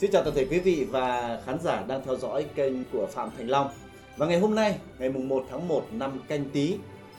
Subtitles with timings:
[0.00, 3.30] Xin chào toàn thể quý vị và khán giả đang theo dõi kênh của Phạm
[3.36, 3.70] Thành Long.
[4.16, 6.74] Và ngày hôm nay, ngày mùng 1 tháng 1 năm canh tí,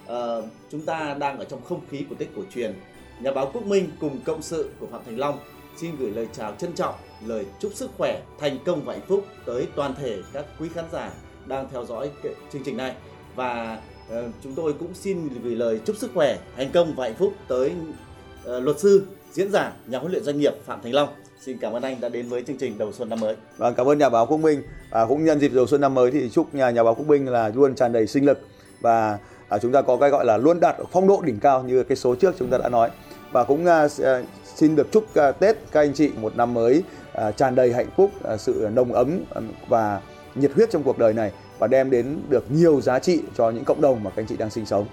[0.05, 2.73] uh, chúng ta đang ở trong không khí của Tết cổ truyền.
[3.19, 5.39] Nhà báo Quốc Minh cùng cộng sự của Phạm Thành Long
[5.77, 9.25] xin gửi lời chào trân trọng, lời chúc sức khỏe, thành công và hạnh phúc
[9.45, 11.13] tới toàn thể các quý khán giả
[11.45, 12.09] đang theo dõi
[12.53, 12.95] chương trình này.
[13.35, 17.17] Và uh, chúng tôi cũng xin gửi lời chúc sức khỏe, thành công và hạnh
[17.17, 21.09] phúc tới uh, luật sư, diễn giả, nhà huấn luyện doanh nghiệp Phạm Thành Long.
[21.45, 23.35] Xin cảm ơn anh đã đến với chương trình đầu xuân năm mới.
[23.57, 24.63] Vâng, cảm ơn nhà báo Quốc Minh.
[24.89, 27.29] Và cũng nhân dịp đầu xuân năm mới thì chúc nhà nhà báo Quốc Minh
[27.29, 28.39] là luôn tràn đầy sinh lực
[28.81, 29.17] và
[29.49, 31.95] à, chúng ta có cái gọi là luôn đạt phong độ đỉnh cao như cái
[31.95, 32.89] số trước chúng ta đã nói.
[33.31, 34.21] Và cũng à, à,
[34.55, 36.83] xin được chúc à, Tết các anh chị một năm mới
[37.13, 40.01] à, tràn đầy hạnh phúc, à, sự nồng ấm à, và
[40.35, 43.65] nhiệt huyết trong cuộc đời này và đem đến được nhiều giá trị cho những
[43.65, 44.85] cộng đồng mà các anh chị đang sinh sống.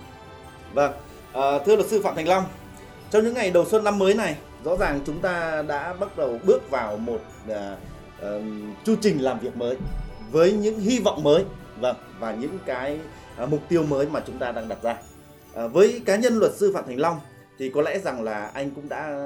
[0.74, 0.92] Vâng,
[1.32, 2.44] à, thưa luật sư Phạm Thành Long,
[3.10, 4.36] trong những ngày đầu xuân năm mới này
[4.68, 7.20] rõ ràng chúng ta đã bắt đầu bước vào một
[7.50, 7.56] uh,
[8.22, 8.42] uh,
[8.84, 9.76] chu trình làm việc mới
[10.32, 11.44] với những hy vọng mới
[11.80, 12.98] và và những cái
[13.42, 14.96] uh, mục tiêu mới mà chúng ta đang đặt ra
[15.64, 17.20] uh, với cá nhân luật sư phạm thành long
[17.58, 19.20] thì có lẽ rằng là anh cũng đã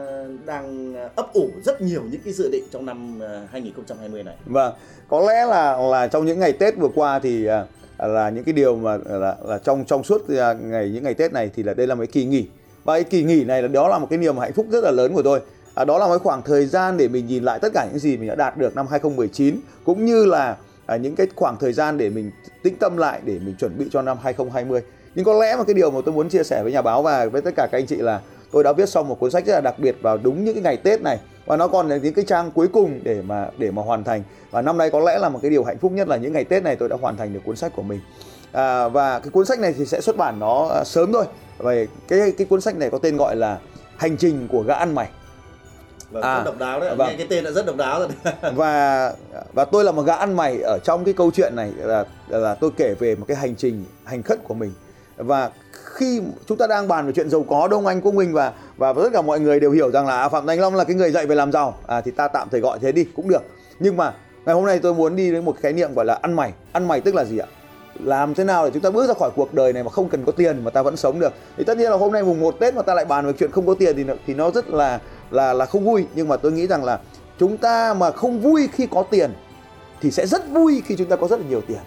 [0.46, 3.20] đang ấp ủ rất nhiều những cái dự định trong năm
[3.50, 4.36] 2020 này.
[4.46, 4.74] Vâng,
[5.08, 7.48] có lẽ là là trong những ngày Tết vừa qua thì
[7.98, 11.50] là những cái điều mà là, là trong trong suốt ngày những ngày Tết này
[11.56, 12.46] thì là đây là mấy kỳ nghỉ
[12.84, 14.90] và cái kỳ nghỉ này là đó là một cái niềm hạnh phúc rất là
[14.90, 15.40] lớn của tôi.
[15.74, 18.16] À, đó là một khoảng thời gian để mình nhìn lại tất cả những gì
[18.16, 20.56] mình đã đạt được năm 2019 cũng như là
[20.86, 22.30] à, những cái khoảng thời gian để mình
[22.62, 24.82] tĩnh tâm lại để mình chuẩn bị cho năm 2020
[25.14, 27.26] nhưng có lẽ một cái điều mà tôi muốn chia sẻ với nhà báo và
[27.26, 28.20] với tất cả các anh chị là
[28.52, 30.62] tôi đã viết xong một cuốn sách rất là đặc biệt vào đúng những cái
[30.62, 31.18] ngày Tết này.
[31.46, 34.22] Và nó còn là những cái trang cuối cùng để mà để mà hoàn thành.
[34.50, 36.44] Và năm nay có lẽ là một cái điều hạnh phúc nhất là những ngày
[36.44, 38.00] Tết này tôi đã hoàn thành được cuốn sách của mình.
[38.52, 41.24] À, và cái cuốn sách này thì sẽ xuất bản nó à, sớm thôi
[41.58, 43.58] về cái cái cuốn sách này có tên gọi là
[43.96, 45.10] hành trình của gã ăn mày.
[46.10, 47.08] Vâng, à, rất độc đáo đấy, vâng.
[47.08, 48.08] nghe cái tên đã rất độc đáo rồi.
[48.54, 49.14] và
[49.52, 52.54] và tôi là một gã ăn mày ở trong cái câu chuyện này là là
[52.54, 54.72] tôi kể về một cái hành trình hành khất của mình.
[55.16, 58.32] Và khi chúng ta đang bàn về chuyện giàu có đông anh quốc minh?
[58.32, 60.84] Và và tất cả mọi người đều hiểu rằng là à, phạm thành long là
[60.84, 61.78] cái người dạy về làm giàu.
[61.86, 63.42] À, thì ta tạm thời gọi thế đi cũng được.
[63.78, 64.14] Nhưng mà
[64.44, 66.52] ngày hôm nay tôi muốn đi đến một khái niệm gọi là ăn mày.
[66.72, 67.46] Ăn mày tức là gì ạ
[68.00, 70.24] làm thế nào để chúng ta bước ra khỏi cuộc đời này mà không cần
[70.24, 71.32] có tiền mà ta vẫn sống được?
[71.56, 73.50] Thì tất nhiên là hôm nay mùng 1 Tết mà ta lại bàn về chuyện
[73.50, 76.06] không có tiền thì thì nó rất là là là không vui.
[76.14, 77.00] Nhưng mà tôi nghĩ rằng là
[77.38, 79.32] chúng ta mà không vui khi có tiền
[80.00, 81.80] thì sẽ rất vui khi chúng ta có rất là nhiều tiền.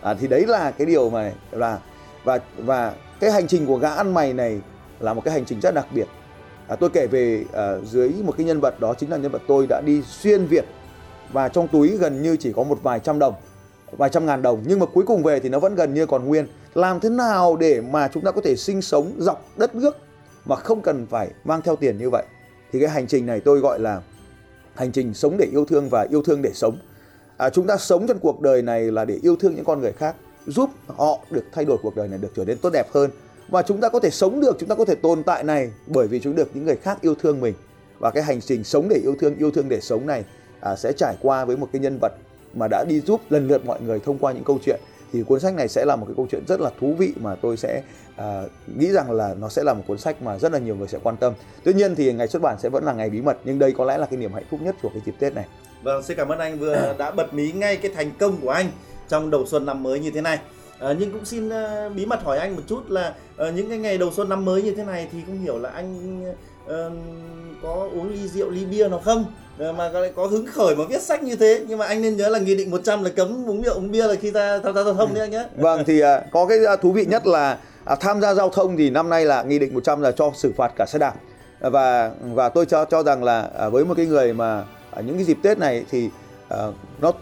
[0.00, 1.78] À, thì đấy là cái điều mà là
[2.24, 4.60] và và cái hành trình của gã ăn mày này
[5.00, 6.06] là một cái hành trình rất đặc biệt.
[6.68, 9.42] À, tôi kể về à, dưới một cái nhân vật đó chính là nhân vật
[9.48, 10.64] tôi đã đi xuyên việt
[11.32, 13.34] và trong túi gần như chỉ có một vài trăm đồng
[13.96, 14.62] vài trăm ngàn đồng.
[14.66, 16.46] Nhưng mà cuối cùng về thì nó vẫn gần như còn nguyên.
[16.74, 19.96] Làm thế nào để mà chúng ta có thể sinh sống dọc đất nước
[20.44, 22.24] mà không cần phải mang theo tiền như vậy?
[22.72, 24.02] Thì cái hành trình này tôi gọi là
[24.74, 26.78] hành trình sống để yêu thương và yêu thương để sống.
[27.36, 29.92] À, chúng ta sống trong cuộc đời này là để yêu thương những con người
[29.92, 30.16] khác
[30.46, 33.10] giúp họ được thay đổi cuộc đời này được trở nên tốt đẹp hơn.
[33.48, 36.06] Và chúng ta có thể sống được chúng ta có thể tồn tại này bởi
[36.08, 37.54] vì chúng được những người khác yêu thương mình.
[37.98, 40.24] Và cái hành trình sống để yêu thương yêu thương để sống này
[40.60, 42.12] à, sẽ trải qua với một cái nhân vật
[42.54, 44.80] mà đã đi giúp lần lượt mọi người thông qua những câu chuyện
[45.12, 47.34] thì cuốn sách này sẽ là một cái câu chuyện rất là thú vị mà
[47.34, 47.82] tôi sẽ
[48.20, 50.88] uh, nghĩ rằng là nó sẽ là một cuốn sách mà rất là nhiều người
[50.88, 51.32] sẽ quan tâm.
[51.64, 53.84] Tuy nhiên thì ngày xuất bản sẽ vẫn là ngày bí mật nhưng đây có
[53.84, 55.44] lẽ là cái niềm hạnh phúc nhất của cái dịp Tết này.
[55.82, 58.66] Vâng, xin cảm ơn anh vừa đã bật mí ngay cái thành công của anh
[59.08, 60.38] trong đầu xuân năm mới như thế này.
[60.78, 63.14] À, nhưng cũng xin uh, bí mật hỏi anh một chút là
[63.48, 65.70] uh, những cái ngày đầu xuân năm mới như thế này thì không hiểu là
[65.70, 66.20] anh
[66.66, 66.72] uh,
[67.62, 69.24] có uống ly rượu ly bia nào không
[69.58, 72.16] Ờ, mà có, có hứng khởi mà viết sách như thế nhưng mà anh nên
[72.16, 74.74] nhớ là nghị định 100 là cấm uống rượu uống bia là khi ta tham
[74.74, 75.44] gia giao thông đấy anh nhé.
[75.56, 77.58] Vâng thì uh, có cái uh, thú vị nhất là
[77.92, 80.52] uh, tham gia giao thông thì năm nay là nghị định 100 là cho xử
[80.56, 81.14] phạt cả xe đạp.
[81.60, 85.16] Và và tôi cho cho rằng là uh, với một cái người mà ở những
[85.16, 86.10] cái dịp Tết này thì
[86.54, 87.12] uh, nó,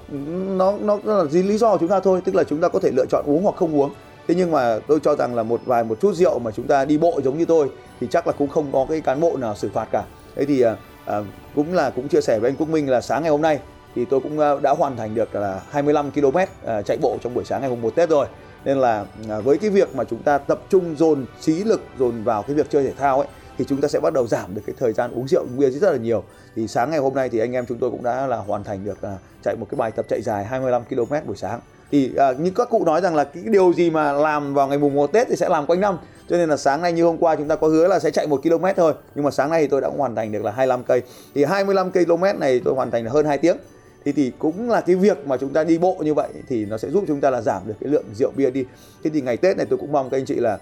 [0.57, 2.79] nó nó là gì lý do của chúng ta thôi tức là chúng ta có
[2.79, 3.93] thể lựa chọn uống hoặc không uống.
[4.29, 6.85] Thế nhưng mà tôi cho rằng là một vài một chút rượu mà chúng ta
[6.85, 7.71] đi bộ giống như tôi
[8.01, 10.05] thì chắc là cũng không có cái cán bộ nào xử phạt cả.
[10.37, 10.71] Thế thì uh,
[11.07, 11.21] à,
[11.55, 13.59] cũng là cũng chia sẻ với anh Quốc Minh là sáng ngày hôm nay
[13.95, 17.35] thì tôi cũng à, đã hoàn thành được là 25 km à, chạy bộ trong
[17.35, 18.27] buổi sáng ngày mùng 1 Tết rồi.
[18.65, 22.25] Nên là à, với cái việc mà chúng ta tập trung dồn trí lực dồn
[22.25, 23.29] vào cái việc chơi thể thao ấy
[23.59, 25.71] thì chúng ta sẽ bắt đầu giảm được cái thời gian uống rượu uống bia
[25.71, 26.25] rất là nhiều.
[26.57, 28.85] Thì sáng ngày hôm nay thì anh em chúng tôi cũng đã là hoàn thành
[28.85, 28.99] được
[29.45, 31.61] chạy một cái bài tập chạy dài 25 km buổi sáng
[31.93, 34.79] thì uh, như các cụ nói rằng là cái điều gì mà làm vào ngày
[34.79, 35.99] mùng 1 Tết thì sẽ làm quanh năm.
[36.29, 38.27] Cho nên là sáng nay như hôm qua chúng ta có hứa là sẽ chạy
[38.27, 38.93] 1 km thôi.
[39.15, 41.03] Nhưng mà sáng nay thì tôi đã hoàn thành được là 25 cây.
[41.35, 43.57] Thì 25 km này tôi hoàn thành là hơn 2 tiếng.
[44.05, 46.79] Thì thì cũng là cái việc mà chúng ta đi bộ như vậy thì nó
[46.79, 48.65] sẽ giúp chúng ta là giảm được cái lượng rượu bia đi.
[49.05, 50.59] Thế thì ngày Tết này tôi cũng mong các anh chị là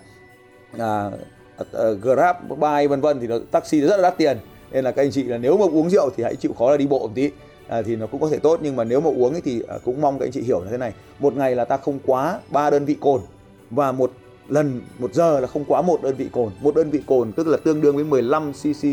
[0.78, 1.10] à,
[1.60, 4.38] uh, Grab, Bike vân vân thì nó taxi nó rất là đắt tiền.
[4.72, 6.76] Nên là các anh chị là nếu mà uống rượu thì hãy chịu khó là
[6.76, 7.30] đi bộ một tí
[7.70, 9.78] à, thì nó cũng có thể tốt nhưng mà nếu mà uống ấy thì à,
[9.84, 10.92] cũng mong các anh chị hiểu như thế này.
[11.18, 13.20] Một ngày là ta không quá ba đơn vị cồn
[13.70, 14.12] và một
[14.48, 16.52] lần một giờ là không quá một đơn vị cồn.
[16.60, 18.86] Một đơn vị cồn tức là tương đương với 15 cc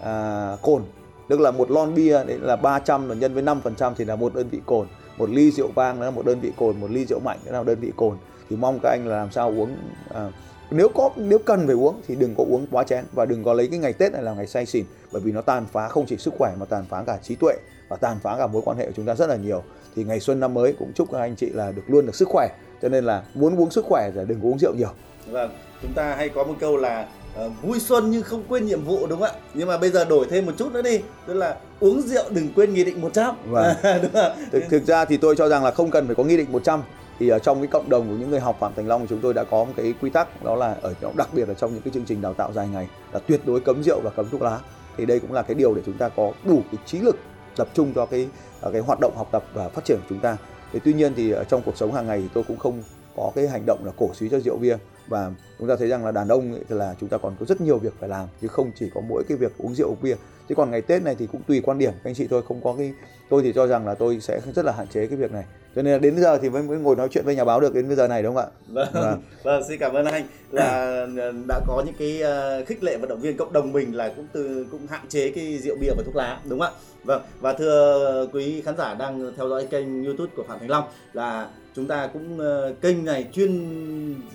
[0.00, 0.82] à, cồn.
[1.28, 4.34] Tức là một lon bia đấy là 300 là nhân với 5% thì là một
[4.34, 4.86] đơn vị cồn.
[5.18, 7.66] Một ly rượu vang là một đơn vị cồn một ly rượu mạnh là một
[7.66, 8.16] đơn vị cồn.
[8.50, 9.76] Thì mong các anh là làm sao uống
[10.14, 10.30] à,
[10.72, 13.52] nếu có nếu cần phải uống thì đừng có uống quá chén và đừng có
[13.52, 16.06] lấy cái ngày Tết này là ngày say xỉn bởi vì nó tàn phá không
[16.06, 17.54] chỉ sức khỏe mà tàn phá cả trí tuệ
[17.88, 19.62] và tàn phá cả mối quan hệ của chúng ta rất là nhiều.
[19.96, 22.28] Thì ngày xuân năm mới cũng chúc các anh chị là được luôn được sức
[22.28, 22.48] khỏe
[22.82, 24.90] cho nên là muốn uống sức khỏe thì đừng uống rượu nhiều.
[25.30, 25.50] Vâng
[25.82, 27.06] chúng ta hay có một câu là
[27.46, 29.40] uh, vui xuân nhưng không quên nhiệm vụ đúng không ạ?
[29.54, 32.48] Nhưng mà bây giờ đổi thêm một chút nữa đi tức là uống rượu đừng
[32.56, 33.76] quên nghị định 100 vâng.
[34.02, 34.32] đúng không?
[34.52, 36.82] Thực, thực ra thì tôi cho rằng là không cần phải có nghị định 100
[37.18, 39.34] thì ở trong cái cộng đồng của những người học Phạm Thành Long, chúng tôi
[39.34, 41.90] đã có một cái quy tắc, đó là ở đặc biệt là trong những cái
[41.94, 44.60] chương trình đào tạo dài ngày là tuyệt đối cấm rượu và cấm thuốc lá.
[44.96, 47.16] Thì đây cũng là cái điều để chúng ta có đủ cái trí lực
[47.56, 48.28] tập trung cho cái
[48.60, 50.36] ờ, cái hoạt động học tập và phát triển của chúng ta.
[50.72, 52.82] Thì tuy nhiên thì ở trong cuộc sống hàng ngày thì tôi cũng không
[53.16, 54.76] có cái hành động là cổ suý cho rượu bia.
[55.08, 57.60] Và chúng ta thấy rằng là đàn ông thì là chúng ta còn có rất
[57.60, 60.16] nhiều việc phải làm, chứ không chỉ có mỗi cái việc uống rượu, uống bia
[60.48, 62.60] chứ còn ngày tết này thì cũng tùy quan điểm các anh chị tôi không
[62.64, 62.92] có cái
[63.28, 65.44] tôi thì cho rằng là tôi sẽ rất là hạn chế cái việc này.
[65.76, 67.74] Cho nên là đến giờ thì mới, mới ngồi nói chuyện với nhà báo được
[67.74, 68.50] đến bây giờ này đúng không ạ?
[68.68, 69.22] Vâng, vâng.
[69.42, 70.26] vâng xin cảm ơn anh.
[70.50, 71.06] Là
[71.48, 74.26] đã có những cái ờ, khích lệ vận động viên cộng đồng mình là cũng
[74.32, 76.80] từ cũng hạn chế cái rượu bia và thuốc lá đúng không ạ?
[77.04, 80.84] Vâng và thưa quý khán giả đang theo dõi kênh youtube của phạm thành long
[81.12, 83.50] là chúng ta cũng uh, kênh này chuyên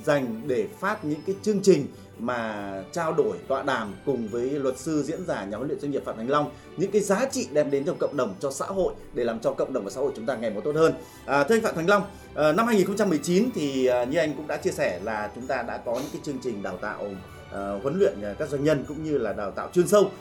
[0.05, 1.87] dành để phát những cái chương trình
[2.19, 5.91] mà trao đổi tọa đàm cùng với luật sư diễn giả nhà huấn luyện doanh
[5.91, 8.65] nghiệp Phạm Thành Long những cái giá trị đem đến cho cộng đồng cho xã
[8.65, 10.93] hội để làm cho cộng đồng và xã hội chúng ta ngày một tốt hơn.
[11.25, 12.03] À, thưa anh Phạm Thành Long,
[12.35, 15.77] à, năm 2019 thì à, như anh cũng đã chia sẻ là chúng ta đã
[15.77, 19.17] có những cái chương trình đào tạo uh, huấn luyện các doanh nhân cũng như
[19.17, 20.11] là đào tạo chuyên sâu uh,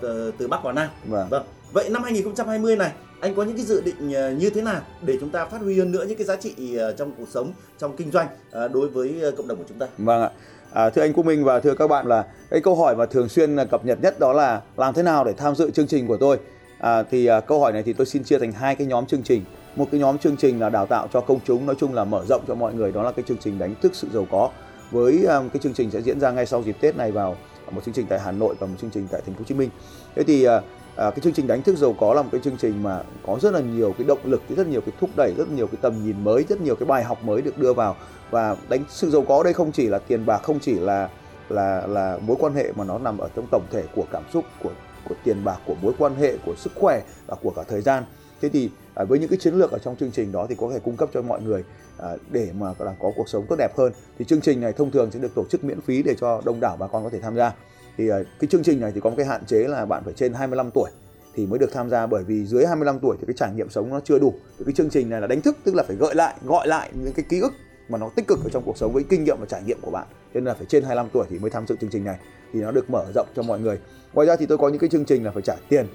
[0.00, 0.88] từ, từ Bắc vào Nam.
[1.04, 1.28] Vâng.
[1.30, 1.44] vâng.
[1.72, 2.92] Vậy năm 2020 này
[3.24, 5.78] anh có những cái dự định ờ, như thế nào để chúng ta phát huy
[5.78, 8.88] hơn nữa những cái giá trị ờ, trong cuộc sống, trong kinh doanh ờ, đối
[8.88, 9.86] với cộng đồng của chúng ta?
[9.98, 10.30] Vâng ạ.
[10.72, 13.28] À, thưa anh Quốc Minh và thưa các bạn là cái câu hỏi mà thường
[13.28, 16.16] xuyên cập nhật nhất đó là làm thế nào để tham dự chương trình của
[16.16, 16.38] tôi.
[16.78, 19.22] À, thì à, câu hỏi này thì tôi xin chia thành hai cái nhóm chương
[19.22, 19.44] trình.
[19.76, 22.24] Một cái nhóm chương trình là đào tạo cho công chúng, nói chung là mở
[22.28, 24.50] rộng cho mọi người đó là cái chương trình đánh thức sự giàu có.
[24.90, 27.36] Với cái chương trình sẽ diễn ra ngay sau dịp Tết này vào
[27.70, 29.54] một chương trình tại Hà Nội và một chương trình tại Thành phố Hồ Chí
[29.54, 29.70] Minh.
[30.14, 30.60] Thế thì à,
[30.96, 33.38] à, cái chương trình đánh thức giàu có là một cái chương trình mà có
[33.42, 36.04] rất là nhiều cái động lực, rất nhiều cái thúc đẩy, rất nhiều cái tầm
[36.04, 37.96] nhìn mới, rất nhiều cái bài học mới được đưa vào.
[38.30, 41.08] Và đánh sự giàu có đây không chỉ là tiền bạc không chỉ là
[41.48, 44.44] là là mối quan hệ mà nó nằm ở trong tổng thể của cảm xúc
[44.62, 44.70] của
[45.08, 48.04] của tiền bạc của mối quan hệ của sức khỏe và của cả thời gian.
[48.42, 50.70] Thế thì à, với những cái chiến lược ở trong chương trình đó thì có
[50.72, 51.64] thể cung cấp cho mọi người
[51.98, 53.92] à, để mà là có cuộc sống tốt đẹp hơn.
[54.18, 56.60] Thì chương trình này thông thường sẽ được tổ chức miễn phí để cho đông
[56.60, 57.52] đảo bà con có thể tham gia
[57.96, 60.14] thì ờ, cái chương trình này thì có một cái hạn chế là bạn phải
[60.16, 60.90] trên 25 tuổi
[61.34, 63.90] thì mới được tham gia bởi vì dưới 25 tuổi thì cái trải nghiệm sống
[63.90, 64.34] nó chưa đủ.
[64.58, 66.90] Thì cái chương trình này là đánh thức, tức là phải gợi lại, gọi lại
[66.94, 67.52] những cái ký ức
[67.88, 69.90] mà nó tích cực ở trong cuộc sống với kinh nghiệm và trải nghiệm của
[69.90, 70.06] bạn.
[70.34, 72.18] Nên là phải trên 25 tuổi thì mới tham dự chương trình này,
[72.52, 73.78] thì nó được mở rộng cho mọi người.
[74.12, 75.86] Ngoài ra thì tôi có những cái chương trình là phải trả tiền.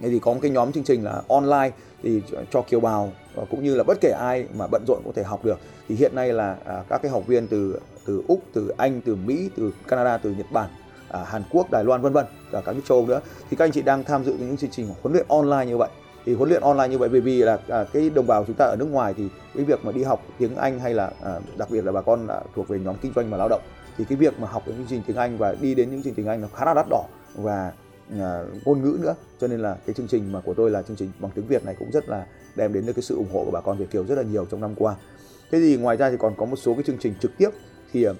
[0.00, 1.70] Thì có một cái nhóm chương trình là online
[2.02, 5.12] thì cho kiều bào và cũng như là bất kể ai mà bận rộn có
[5.14, 5.58] thể học được.
[5.88, 9.14] Thì hiện nay là à, các cái học viên từ từ úc, từ anh, từ
[9.14, 10.70] mỹ, từ canada, từ nhật bản
[11.10, 13.20] à, hàn quốc đài loan vân vân cả các nước châu nữa.
[13.50, 15.88] Thì các anh chị đang tham dự những chương trình huấn luyện online như vậy.
[16.24, 18.64] Thì huấn luyện online như vậy bởi vì là à, cái đồng bào chúng ta
[18.64, 21.70] ở nước ngoài thì cái việc mà đi học tiếng Anh hay là à, đặc
[21.70, 23.62] biệt là bà con à, thuộc về nhóm kinh doanh và lao động
[23.96, 26.14] thì cái việc mà học những chương trình tiếng Anh và đi đến những chương
[26.14, 27.72] trình Anh nó khá là đắt đỏ và
[28.20, 29.14] à, ngôn ngữ nữa.
[29.40, 31.64] Cho nên là cái chương trình mà của tôi là chương trình bằng tiếng Việt
[31.64, 33.90] này cũng rất là đem đến được cái sự ủng hộ của bà con Việt
[33.90, 34.94] kiều rất là nhiều trong năm qua.
[35.50, 37.50] Thế thì ngoài ra thì còn có một số cái chương trình trực tiếp
[37.92, 38.12] thì à,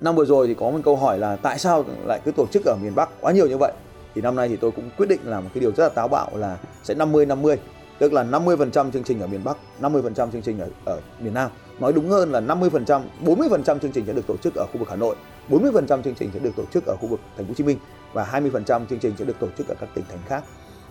[0.00, 2.62] năm vừa rồi thì có một câu hỏi là tại sao lại cứ tổ chức
[2.64, 3.72] ở miền Bắc quá nhiều như vậy
[4.14, 6.08] thì năm nay thì tôi cũng quyết định làm một cái điều rất là táo
[6.08, 7.56] bạo là sẽ 50 50
[7.98, 11.50] tức là 50% chương trình ở miền Bắc, 50% chương trình ở, ở miền Nam.
[11.80, 14.88] Nói đúng hơn là 50%, 40% chương trình sẽ được tổ chức ở khu vực
[14.88, 15.16] Hà Nội,
[15.50, 17.78] 40% chương trình sẽ được tổ chức ở khu vực Thành phố Hồ Chí Minh
[18.12, 20.44] và 20% chương trình sẽ được tổ chức ở các tỉnh thành khác.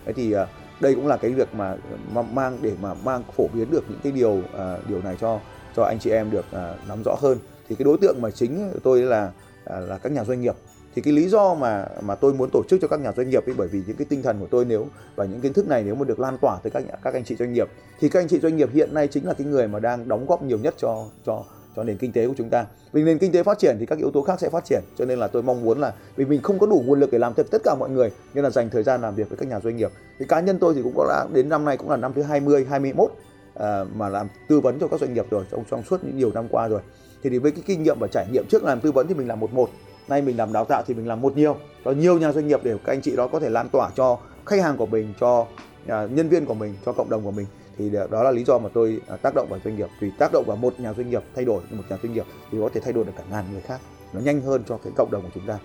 [0.06, 0.48] Thế thì ờ,
[0.80, 1.78] đây cũng là cái việc ờ,
[2.14, 5.40] mà mang để mà mang phổ biến được những cái điều ờ, điều này cho
[5.76, 6.46] cho anh chị em được
[6.88, 7.38] nắm rõ hơn.
[7.72, 9.32] Thì cái đối tượng mà chính tôi là
[9.66, 10.56] à, là các nhà doanh nghiệp.
[10.96, 13.46] Thì cái lý do mà mà tôi muốn tổ chức cho các nhà doanh nghiệp
[13.46, 15.84] ấy bởi vì những cái tinh thần của tôi nếu và những kiến thức này
[15.86, 17.68] nếu mà được lan tỏa tới các các anh chị doanh nghiệp
[18.00, 20.26] thì các anh chị doanh nghiệp hiện nay chính là cái người mà đang đóng
[20.26, 21.44] góp nhiều nhất cho cho
[21.76, 22.66] cho nền kinh tế của chúng ta.
[22.92, 25.06] Vì nền kinh tế phát triển thì các yếu tố khác sẽ phát triển cho
[25.06, 27.34] nên là tôi mong muốn là vì mình không có đủ nguồn lực để làm
[27.34, 29.60] việc tất cả mọi người nên là dành thời gian làm việc với các nhà
[29.60, 29.92] doanh nghiệp.
[30.20, 32.22] Thì cá nhân tôi thì cũng có đã đến năm nay cũng là năm thứ
[32.22, 33.12] 20 21
[33.54, 36.32] à, mà làm tư vấn cho các doanh nghiệp rồi trong trong suốt những nhiều
[36.34, 36.82] năm qua rồi
[37.24, 39.40] thì, với cái kinh nghiệm và trải nghiệm trước làm tư vấn thì mình làm
[39.40, 39.70] một một.
[40.08, 41.56] Nay mình làm đào tạo thì mình làm một nhiều.
[41.86, 44.18] Cho nhiều nhà doanh nghiệp để các anh chị đó có thể lan tỏa cho
[44.46, 45.46] khách hàng của mình cho
[45.88, 47.46] à, nhân viên của mình cho cộng đồng của mình.
[47.78, 49.90] Thì đó là lý do mà tôi à, tác động vào doanh nghiệp.
[50.00, 52.58] Vì tác động vào một nhà doanh nghiệp thay đổi một nhà doanh nghiệp thì
[52.62, 53.80] có thể thay đổi được cả ngàn người khác.
[54.14, 55.58] Nó nhanh hơn cho cái cộng đồng của chúng ta.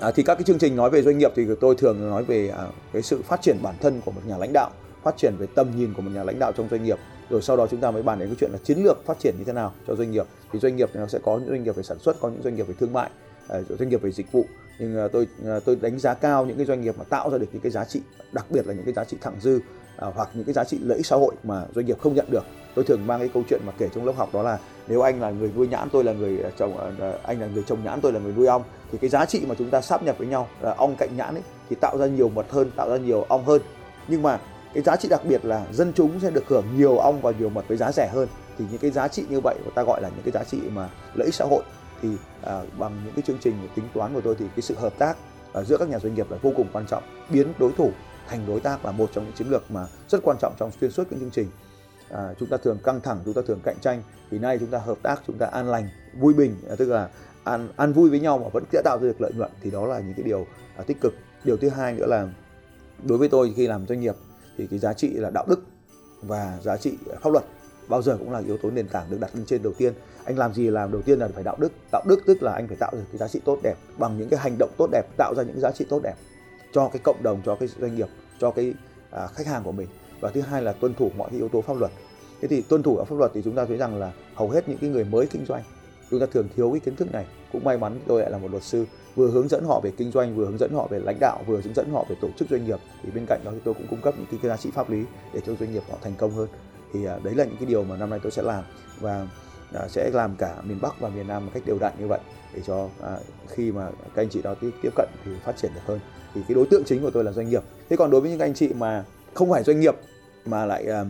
[0.00, 2.48] À, thì các cái chương trình nói về doanh nghiệp thì tôi thường nói về
[2.48, 4.70] à, cái sự phát triển bản thân của một nhà lãnh đạo
[5.06, 6.98] phát triển về tầm nhìn của một nhà lãnh đạo trong doanh nghiệp.
[7.30, 9.34] Rồi sau đó chúng ta mới bàn đến cái chuyện là chiến lược phát triển
[9.38, 10.26] như thế nào cho doanh nghiệp.
[10.52, 12.42] Thì doanh nghiệp thì nó sẽ có những doanh nghiệp về sản xuất có những
[12.42, 13.10] doanh nghiệp về thương mại
[13.48, 14.44] ờ, doanh nghiệp về dịch vụ.
[14.78, 17.38] Nhưng ờ, tôi ờ, tôi đánh giá cao những cái doanh nghiệp mà tạo ra
[17.38, 18.00] được những cái giá trị
[18.32, 19.60] đặc biệt là những cái giá trị thẳng dư
[19.96, 22.26] à, hoặc những cái giá trị lợi ích xã hội mà doanh nghiệp không nhận
[22.30, 22.44] được.
[22.74, 24.58] Tôi thường mang cái câu chuyện mà kể trong lớp học đó là
[24.88, 26.76] nếu anh là người nuôi nhãn tôi là người trồng
[27.22, 29.54] anh là người trồng nhãn tôi là người nuôi ong thì cái giá trị mà
[29.58, 32.28] chúng ta sáp nhập với nhau là ong cạnh nhãn ấy thì tạo ra nhiều
[32.28, 33.62] mật hơn tạo ra nhiều ong hơn.
[34.08, 34.38] Nhưng mà
[34.76, 37.48] cái giá trị đặc biệt là dân chúng sẽ được hưởng nhiều ong và nhiều
[37.48, 38.28] mật với giá rẻ hơn.
[38.58, 40.58] Thì những cái giá trị như vậy người ta gọi là những cái giá trị
[40.72, 41.62] mà lợi ích xã hội.
[42.02, 42.08] Thì
[42.42, 45.16] à, bằng những cái chương trình tính toán của tôi thì cái sự hợp tác
[45.52, 47.02] ở giữa các nhà doanh nghiệp là vô cùng quan trọng.
[47.30, 47.90] Biến đối thủ
[48.28, 50.90] thành đối tác là một trong những chiến lược mà rất quan trọng trong xuyên
[50.90, 51.46] suốt những chương trình.
[52.10, 54.02] À, chúng ta thường căng thẳng chúng ta thường cạnh tranh.
[54.30, 55.88] Thì nay chúng ta hợp tác chúng ta an lành
[56.20, 57.08] vui bình à, tức là
[57.44, 59.50] ăn ăn vui với nhau mà vẫn sẽ tạo ra được lợi nhuận.
[59.62, 61.14] Thì đó là những cái điều à, tích cực.
[61.44, 62.28] Điều thứ hai nữa là
[63.02, 64.14] đối với tôi khi làm doanh nghiệp
[64.58, 65.62] thì cái giá trị là đạo đức
[66.22, 67.44] và giá trị pháp luật
[67.88, 69.92] bao giờ cũng là yếu tố nền tảng được đặt lên trên đầu tiên.
[70.24, 71.72] Anh làm gì làm đầu tiên là phải đạo đức.
[71.92, 74.28] Đạo đức tức là anh phải tạo ra cái giá trị tốt đẹp bằng những
[74.28, 76.14] cái hành động tốt đẹp tạo ra những giá trị tốt đẹp
[76.72, 78.08] cho cái cộng đồng cho cái doanh nghiệp
[78.40, 78.74] cho cái
[79.10, 79.88] à, khách hàng của mình.
[80.20, 81.90] Và thứ hai là tuân thủ mọi cái yếu tố pháp luật.
[82.40, 84.68] Thế thì tuân thủ ở pháp luật thì chúng ta thấy rằng là hầu hết
[84.68, 85.62] những cái người mới kinh doanh
[86.10, 87.26] chúng ta thường thiếu cái kiến thức này.
[87.52, 88.84] Cũng may mắn tôi lại là một luật sư
[89.16, 91.60] vừa hướng dẫn họ về kinh doanh vừa hướng dẫn họ về lãnh đạo vừa
[91.60, 92.78] hướng dẫn họ về tổ chức doanh nghiệp.
[93.02, 95.04] Thì bên cạnh đó thì tôi cũng cung cấp những cái, giá trị pháp lý
[95.34, 96.48] để cho doanh nghiệp họ thành công hơn.
[96.92, 98.64] Thì à, đấy là những cái điều mà năm nay tôi sẽ làm
[99.00, 99.26] và
[99.74, 102.20] à, sẽ làm cả miền Bắc và miền Nam một cách đều đặn như vậy
[102.54, 103.16] để cho à,
[103.48, 106.00] khi mà các anh chị đó tiếp, cận thì phát triển được hơn.
[106.34, 107.62] Thì cái đối tượng chính của tôi là doanh nghiệp.
[107.88, 109.04] Thế còn đối với những anh chị mà
[109.34, 109.94] không phải doanh nghiệp
[110.46, 111.04] mà lại à,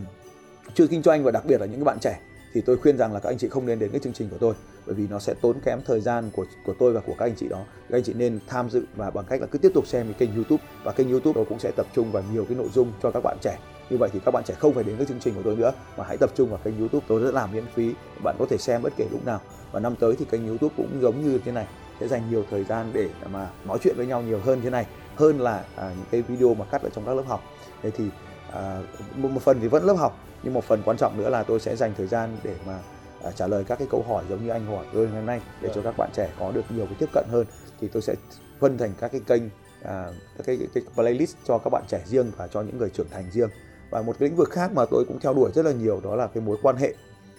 [0.73, 2.19] chưa kinh doanh và đặc biệt là những cái bạn trẻ
[2.53, 4.37] thì tôi khuyên rằng là các anh chị không nên đến cái chương trình của
[4.39, 4.53] tôi
[4.85, 7.35] bởi vì nó sẽ tốn kém thời gian của của tôi và của các anh
[7.35, 7.63] chị đó.
[7.89, 10.13] Các anh chị nên tham dự và bằng cách là cứ tiếp tục xem cái
[10.13, 12.91] kênh youtube và kênh youtube tôi cũng sẽ tập trung vào nhiều cái nội dung
[13.03, 13.59] cho các bạn trẻ.
[13.89, 15.71] Như vậy thì các bạn trẻ không phải đến cái chương trình của tôi nữa
[15.97, 17.05] mà hãy tập trung vào kênh youtube.
[17.07, 19.41] Tôi sẽ làm miễn phí bạn có thể xem bất kể lúc nào.
[19.71, 21.67] Và năm tới thì kênh youtube cũng giống như thế này
[21.99, 24.85] sẽ dành nhiều thời gian để mà nói chuyện với nhau nhiều hơn thế này.
[25.15, 27.43] Hơn là à, những cái video mà cắt ở trong các lớp học.
[27.81, 28.05] Thế thì
[28.53, 28.81] à,
[29.15, 31.59] một, một phần thì vẫn lớp học nhưng một phần quan trọng nữa là tôi
[31.59, 32.79] sẽ dành thời gian để mà
[33.23, 35.69] à, trả lời các cái câu hỏi giống như anh hỏi tôi hôm nay để
[35.75, 37.45] cho các bạn trẻ có được nhiều cái tiếp cận hơn.
[37.81, 38.15] Thì tôi sẽ
[38.59, 39.43] phân thành các cái kênh
[39.83, 42.89] à, các cái, cái, cái playlist cho các bạn trẻ riêng và cho những người
[42.89, 43.49] trưởng thành riêng.
[43.89, 46.15] Và một cái lĩnh vực khác mà tôi cũng theo đuổi rất là nhiều đó
[46.15, 46.93] là cái mối quan hệ.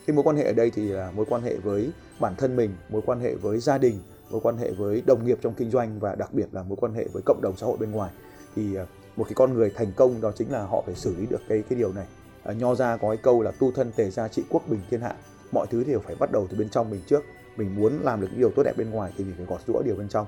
[0.06, 1.90] Cái mối quan hệ ở đây thì là mối quan hệ với
[2.20, 4.00] bản thân mình mối quan hệ với gia đình
[4.30, 6.94] mối quan hệ với đồng nghiệp trong kinh doanh và đặc biệt là mối quan
[6.94, 8.10] hệ với cộng đồng xã hội bên ngoài.
[8.56, 8.86] Thì à,
[9.16, 11.62] một cái con người thành công đó chính là họ phải xử lý được cái
[11.68, 12.06] cái điều này
[12.44, 15.00] à, nho ra có cái câu là tu thân tề gia trị quốc bình thiên
[15.00, 15.14] hạ.
[15.52, 17.24] Mọi thứ đều phải bắt đầu từ bên trong mình trước.
[17.56, 19.82] Mình muốn làm được những điều tốt đẹp bên ngoài thì mình phải gọt rũa
[19.82, 20.26] điều bên trong.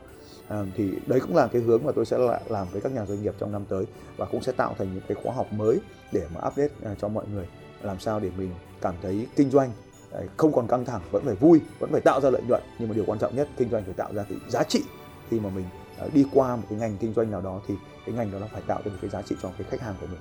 [0.48, 3.22] À, thì đấy cũng là cái hướng mà tôi sẽ làm với các nhà doanh
[3.22, 3.84] nghiệp trong năm tới
[4.16, 5.78] và cũng sẽ tạo thành những cái khóa học mới
[6.12, 7.46] để mà update à, cho mọi người
[7.82, 8.50] làm sao để mình
[8.80, 9.72] cảm thấy kinh doanh
[10.12, 12.62] à, không còn căng thẳng vẫn phải vui vẫn phải tạo ra lợi nhuận.
[12.78, 14.82] Nhưng mà điều quan trọng nhất kinh doanh phải tạo ra cái giá trị.
[15.30, 15.64] Khi mà mình
[15.98, 17.74] à, đi qua một cái ngành kinh doanh nào đó thì
[18.06, 19.94] cái ngành đó nó phải tạo ra một cái giá trị cho cái khách hàng
[20.00, 20.20] của mình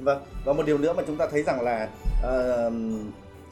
[0.00, 1.88] vâng và một điều nữa mà chúng ta thấy rằng là
[2.20, 2.72] uh,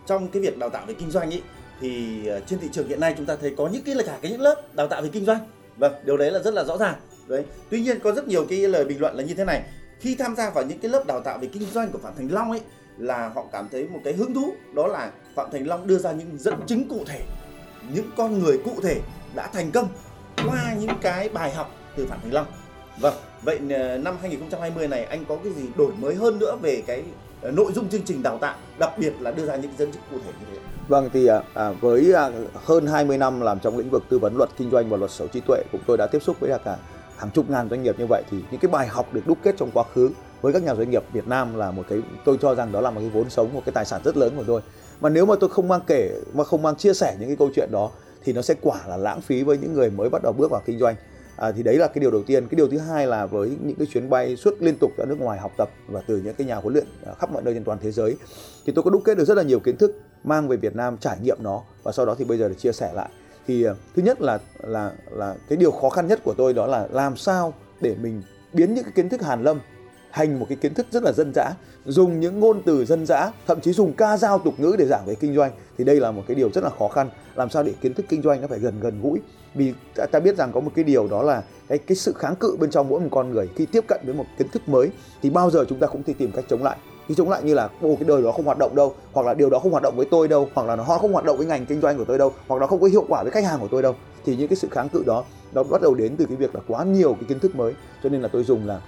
[0.06, 1.42] trong cái việc đào tạo về kinh doanh ấy
[1.80, 4.18] thì ờ, trên thị trường hiện nay chúng ta thấy có những cái là cả
[4.22, 5.38] cái những lớp đào tạo về kinh doanh.
[5.76, 6.94] Vâng điều đấy là rất là rõ ràng.
[7.28, 9.62] Đấy tuy nhiên có rất nhiều cái lời bình luận là như thế này.
[10.00, 12.32] Khi tham gia vào những cái lớp đào tạo về kinh doanh của phạm thành
[12.32, 12.60] long ấy
[12.98, 16.12] là họ cảm thấy một cái hứng thú đó là Phạm Thành Long đưa ra
[16.12, 17.20] những dẫn chứng cụ thể
[17.92, 19.00] những con người cụ thể
[19.34, 19.88] đã thành công
[20.46, 22.46] qua những cái bài học từ Phạm Thành Long.
[23.00, 26.82] Vâng, vậy ờ, năm 2020 này anh có cái gì đổi mới hơn nữa về
[26.86, 27.02] cái
[27.42, 30.02] ờ, nội dung chương trình đào tạo, đặc biệt là đưa ra những dẫn chức
[30.10, 30.58] cụ thể như thế?
[30.88, 34.36] Vâng thì ờ, à, với à, hơn 20 năm làm trong lĩnh vực tư vấn
[34.36, 36.76] luật kinh doanh và luật sở trí tuệ cũng tôi đã tiếp xúc với cả
[37.16, 39.54] hàng chục ngàn doanh nghiệp như vậy thì những cái bài học được đúc kết
[39.58, 40.10] trong quá khứ
[40.40, 42.90] với các nhà doanh nghiệp Việt Nam là một cái tôi cho rằng đó là
[42.90, 44.60] một cái vốn sống một cái tài sản rất lớn của tôi
[45.00, 47.50] mà nếu mà tôi không mang kể mà không mang chia sẻ những cái câu
[47.54, 47.90] chuyện đó
[48.24, 50.62] thì nó sẽ quả là lãng phí với những người mới bắt đầu bước vào
[50.66, 50.94] kinh doanh
[51.36, 52.46] à, thì đấy là cái điều đầu tiên.
[52.48, 55.20] Cái điều thứ hai là với những cái chuyến bay suốt liên tục ra nước
[55.20, 57.64] ngoài học tập và từ những cái nhà huấn luyện à, khắp mọi nơi trên
[57.64, 58.16] toàn thế giới
[58.66, 60.96] thì tôi có đúc kết được rất là nhiều kiến thức mang về Việt Nam
[60.96, 63.08] trải nghiệm nó và sau đó thì bây giờ để chia sẻ lại.
[63.46, 66.66] Thì uh, thứ nhất là là là cái điều khó khăn nhất của tôi đó
[66.66, 68.22] là làm sao để mình
[68.52, 69.60] biến những cái kiến thức hàn lâm
[70.12, 71.52] thành một cái kiến thức rất là dân dã
[71.84, 75.06] dùng những ngôn từ dân dã thậm chí dùng ca dao tục ngữ để giảng
[75.06, 75.52] về kinh doanh.
[75.78, 77.10] Thì đây là một cái điều rất là khó khăn.
[77.34, 79.20] Làm sao để kiến thức kinh doanh nó phải gần gần gũi?
[79.54, 82.36] Vì ta, ta biết rằng có một cái điều đó là cái cái sự kháng
[82.36, 84.90] cự bên trong mỗi một con người khi tiếp cận với một kiến thức mới
[85.22, 86.76] thì bao giờ chúng ta cũng thì tìm cách chống lại.
[87.08, 89.34] Khi chống lại như là ô cái đời đó không hoạt động đâu hoặc là
[89.34, 91.46] điều đó không hoạt động với tôi đâu hoặc là nó không hoạt động với
[91.46, 93.60] ngành kinh doanh của tôi đâu hoặc nó không có hiệu quả với khách hàng
[93.60, 93.94] của tôi đâu.
[94.24, 96.60] Thì những cái sự kháng cự đó nó bắt đầu đến từ cái việc là
[96.68, 97.72] quá nhiều cái kiến thức mới.
[98.02, 98.80] Cho nên là tôi dùng là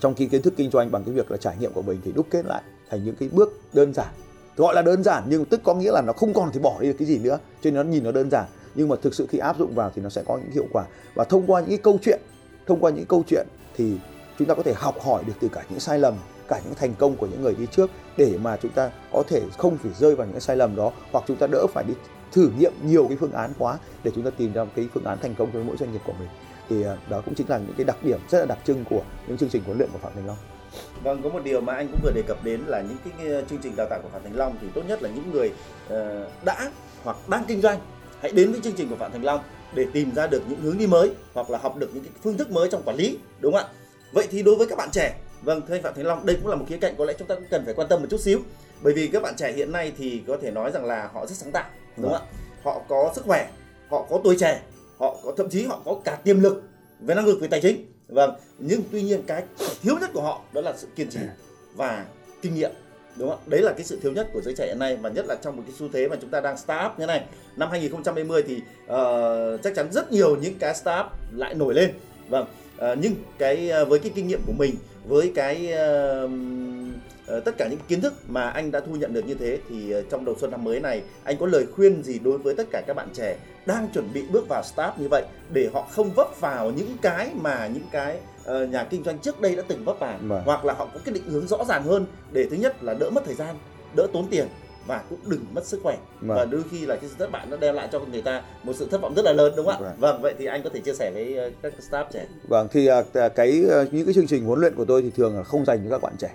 [0.00, 2.12] trong khi kiến thức kinh doanh bằng cái việc là trải nghiệm của mình thì
[2.12, 4.08] đúc kết lại thành những cái bước đơn giản.
[4.56, 6.88] Gọi là đơn giản nhưng tức có nghĩa là nó không còn thì bỏ đi
[6.88, 7.38] được cái gì nữa.
[7.62, 8.44] Cho nên nó nhìn nó đơn giản
[8.74, 10.84] nhưng mà thực sự khi áp dụng vào thì nó sẽ có những hiệu quả
[11.14, 12.20] và thông qua những cái câu chuyện
[12.66, 13.46] thông qua những câu chuyện
[13.76, 13.98] thì
[14.38, 16.14] chúng ta có thể học hỏi được từ cả những sai lầm
[16.48, 19.42] cả những thành công của những người đi trước để mà chúng ta có thể
[19.58, 21.94] không phải rơi vào những sai lầm đó hoặc chúng ta đỡ phải đi
[22.32, 25.04] thử nghiệm nhiều cái phương án quá để chúng ta tìm ra một cái phương
[25.04, 26.28] án thành công cho mỗi doanh nghiệp của mình
[26.68, 29.02] thì à, đó cũng chính là những cái đặc điểm rất là đặc trưng của
[29.26, 30.36] những chương trình huấn luyện của Phạm Thành Long.
[31.02, 33.58] Vâng, có một điều mà anh cũng vừa đề cập đến là những cái chương
[33.62, 35.52] trình đào tạo của Phạm Thành Long thì tốt nhất là những người
[35.88, 36.70] ờ, đã
[37.04, 37.78] hoặc đang kinh doanh
[38.20, 39.40] hãy đến với chương trình của Phạm Thành Long
[39.74, 42.36] để tìm ra được những hướng đi mới hoặc là học được những cái phương
[42.36, 43.68] thức mới trong quản lý, đúng không ạ?
[44.12, 46.50] Vậy thì đối với các bạn trẻ, vâng thưa anh Phạm Thành Long, đây cũng
[46.50, 48.20] là một khía cạnh có lẽ chúng ta cũng cần phải quan tâm một chút
[48.20, 48.38] xíu.
[48.82, 51.34] Bởi vì các bạn trẻ hiện nay thì có thể nói rằng là họ rất
[51.34, 52.26] sáng tạo, đúng không ạ?
[52.62, 53.50] Họ có sức khỏe,
[53.88, 54.60] họ có tuổi trẻ,
[55.00, 56.62] họ có thậm chí họ có cả tiềm lực
[57.00, 59.44] về năng lực về tài chính vâng nhưng tuy nhiên cái
[59.82, 61.20] thiếu nhất của họ đó là sự kiên trì
[61.74, 62.06] và
[62.42, 62.70] kinh nghiệm
[63.20, 63.38] đúng không?
[63.46, 65.56] Đấy là cái sự thiếu nhất của giới trẻ hiện nay và nhất là trong
[65.56, 67.24] một cái xu thế mà chúng ta đang start up như này.
[67.56, 71.92] Năm 2020 thì uh, chắc chắn rất nhiều những cái start up lại nổi lên.
[72.28, 74.74] Vâng uh, nhưng cái uh, với cái kinh nghiệm của mình
[75.08, 75.74] với cái
[76.24, 76.30] uh,
[77.36, 79.94] uh, tất cả những kiến thức mà anh đã thu nhận được như thế thì
[79.94, 82.66] uh, trong đầu xuân năm mới này anh có lời khuyên gì đối với tất
[82.70, 86.10] cả các bạn trẻ đang chuẩn bị bước vào start như vậy để họ không
[86.10, 89.98] vấp vào những cái mà những cái nhà kinh doanh trước đây đã từng vấp
[89.98, 90.42] vào Vâng.
[90.44, 93.10] hoặc là họ có cái định hướng rõ ràng hơn để thứ nhất là đỡ
[93.10, 93.56] mất thời gian
[93.96, 94.46] đỡ tốn tiền
[94.86, 96.38] và cũng đừng mất sức khỏe Vâng.
[96.38, 98.72] và đôi khi là cái sự thất bại nó đem lại cho người ta một
[98.76, 99.96] sự thất vọng rất là lớn đúng không ạ Vâng.
[100.00, 102.86] vâng vậy thì anh có thể chia sẻ với ờ, các staff trẻ Vâng thì
[102.86, 103.52] à, cái
[103.92, 106.02] những cái chương trình huấn luyện của tôi thì thường là không dành cho các
[106.02, 106.30] bạn trẻ.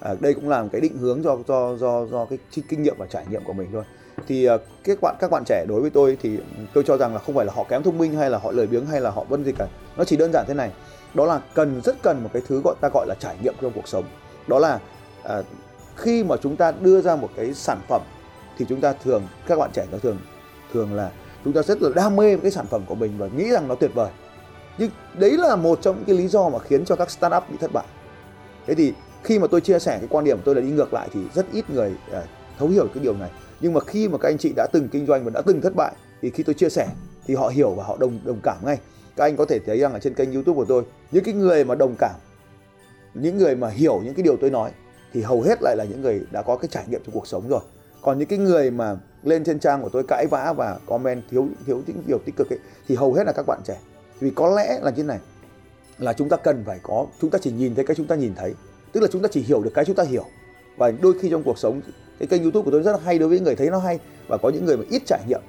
[0.00, 2.38] À, đây cũng là một cái định hướng do do do do cái
[2.68, 3.84] kinh nghiệm và trải nghiệm của mình thôi.
[4.26, 6.38] Thì ờ, các bạn các bạn trẻ đối với tôi thì
[6.74, 8.66] tôi cho rằng là không phải là họ kém thông minh hay là họ lười
[8.66, 9.66] biếng hay là họ vân gì cả.
[9.96, 10.70] Nó chỉ đơn giản thế này.
[11.14, 13.72] Đó là cần rất cần một cái thứ gọi ta gọi là trải nghiệm trong
[13.74, 14.04] cuộc sống.
[14.46, 14.80] Đó là
[15.22, 15.42] à,
[15.96, 18.02] khi mà chúng ta đưa ra một cái sản phẩm
[18.58, 20.18] thì chúng ta thường các bạn trẻ nó thường
[20.72, 21.10] thường là
[21.44, 23.68] chúng ta rất là đam mê với cái sản phẩm của mình và nghĩ rằng
[23.68, 24.10] nó tuyệt vời
[24.78, 27.56] nhưng đấy là một trong những cái lý do mà khiến cho các startup bị
[27.60, 27.84] thất bại
[28.66, 30.94] thế thì khi mà tôi chia sẻ cái quan điểm của tôi là đi ngược
[30.94, 32.22] lại thì rất ít người à,
[32.58, 33.30] thấu hiểu cái điều này
[33.62, 35.74] nhưng mà khi mà các anh chị đã từng kinh doanh và đã từng thất
[35.76, 36.88] bại thì khi tôi chia sẻ
[37.26, 38.78] thì họ hiểu và họ đồng đồng cảm ngay.
[39.16, 41.64] Các anh có thể thấy rằng ở trên kênh youtube của tôi những cái người
[41.64, 42.14] mà đồng cảm
[43.14, 44.70] những người mà hiểu những cái điều tôi nói
[45.12, 47.48] thì hầu hết lại là những người đã có cái trải nghiệm trong cuộc sống
[47.48, 47.60] rồi.
[48.02, 51.48] Còn những cái người mà lên trên trang của tôi cãi vã và comment thiếu
[51.66, 53.78] thiếu những điều tích cực ấy, thì hầu hết là các bạn trẻ.
[54.20, 55.18] Vì có lẽ là như này
[55.98, 58.34] là chúng ta cần phải có chúng ta chỉ nhìn thấy cái chúng ta nhìn
[58.34, 58.54] thấy
[58.92, 60.24] tức là chúng ta chỉ hiểu được cái chúng ta hiểu
[60.76, 61.80] và đôi khi trong cuộc sống
[62.18, 64.36] cái kênh youtube của tôi rất là hay đối với người thấy nó hay và
[64.36, 65.40] có những người mà ít trải nghiệm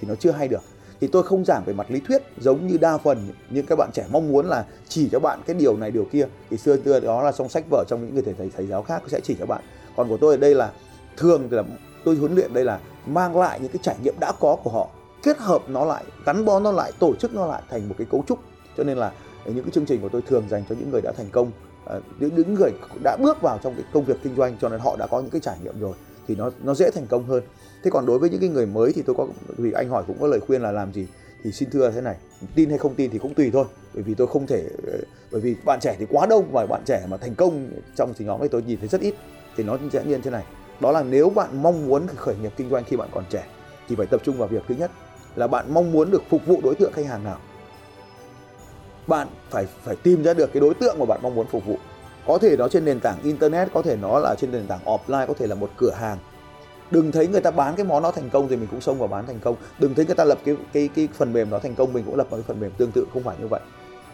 [0.00, 0.62] thì nó chưa hay được.
[1.00, 3.90] Thì tôi không giảng về mặt lý thuyết giống như đa phần những các bạn
[3.92, 6.26] trẻ mong muốn là chỉ cho bạn cái điều này điều kia.
[6.50, 8.82] Thì xưa xưa đó là trong sách vở trong những người thầy thầy, thầy giáo
[8.82, 9.62] khác sẽ chỉ cho bạn.
[9.96, 10.72] Còn của tôi ở đây là
[11.16, 11.62] thường là
[12.04, 14.88] tôi huấn luyện đây là mang lại những cái trải nghiệm đã có của họ
[15.22, 18.06] kết hợp nó lại gắn bó nó lại tổ chức nó lại thành một cái
[18.10, 18.38] cấu trúc.
[18.76, 19.12] Cho nên là
[19.44, 21.50] những cái chương trình của tôi thường dành cho những người đã thành công.
[21.86, 22.70] Ờ, những những người
[23.02, 25.30] đã bước vào trong cái công việc kinh doanh cho nên họ đã có những
[25.30, 25.94] cái trải nghiệm rồi
[26.28, 27.42] thì nó nó dễ thành công hơn.
[27.84, 30.16] Thế còn đối với những cái người mới thì tôi có, vì anh hỏi cũng
[30.20, 31.06] có lời khuyên là làm gì
[31.44, 32.16] thì xin thưa thế này,
[32.54, 34.98] tin hay không tin thì cũng tùy thôi, bởi vì tôi không thể ờ,
[35.32, 38.24] bởi vì bạn trẻ thì quá đông và bạn trẻ mà thành công trong thì
[38.24, 39.14] nhóm ấy tôi nhìn thấy rất ít,
[39.56, 40.44] thì nó sẽ nhiên thế này.
[40.80, 43.46] Đó là nếu bạn mong muốn khởi nghiệp kinh doanh khi bạn còn trẻ,
[43.88, 44.90] thì phải tập trung vào việc thứ nhất
[45.36, 47.38] là bạn mong muốn được phục vụ đối tượng khách hàng nào
[49.06, 51.76] bạn phải phải tìm ra được cái đối tượng mà bạn mong muốn phục vụ.
[52.26, 55.26] Có thể nó trên nền tảng internet, có thể nó là trên nền tảng offline,
[55.26, 56.18] có thể là một cửa hàng.
[56.90, 59.08] Đừng thấy người ta bán cái món nó thành công thì mình cũng xông vào
[59.08, 59.56] bán thành công.
[59.78, 62.16] Đừng thấy người ta lập cái cái cái phần mềm nó thành công, mình cũng
[62.16, 63.60] lập một cái phần mềm tương tự, không phải như vậy.